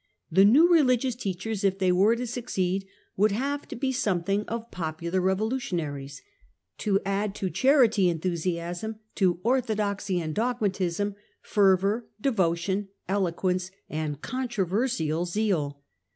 The 0.31 0.43
new 0.45 0.67
re 0.73 0.81
ligious 0.81 1.13
teachers, 1.15 1.63
if 1.63 1.77
they 1.77 1.91
were 1.91 2.15
to 2.15 2.25
succeed, 2.25 2.87
would 3.15 3.31
have 3.31 3.67
to 3.67 3.75
be 3.75 3.91
something 3.91 4.45
of 4.47 4.71
popular 4.71 5.21
revolutionaries, 5.21 6.23
to 6.79 6.99
add 7.05 7.35
to 7.35 7.51
charity 7.51 8.09
en 8.09 8.17
thusiasm, 8.17 8.95
to 9.13 9.39
orthodoxy 9.43 10.19
and 10.19 10.33
dogmatism, 10.33 11.13
fervour, 11.43 12.07
devotion, 12.19 12.87
eloquence 13.07 13.69
and 13.91 14.23
controversial 14.23 15.27
zeal. 15.27 15.83